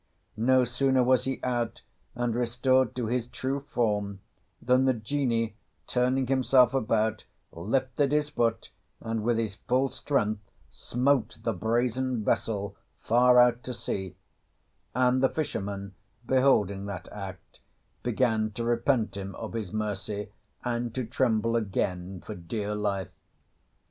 [0.35, 1.83] No sooner was he out
[2.15, 4.19] and restored to his true form
[4.59, 5.53] than the Genie,
[5.85, 10.41] turning himself about, lifted his foot and with his full strength
[10.71, 14.15] smote the brazen vessel far out to sea;
[14.95, 15.93] and the fisherman,
[16.25, 17.59] beholding that act,
[18.01, 20.31] began to repent him of his mercy
[20.65, 23.11] and to tremble again for dear life.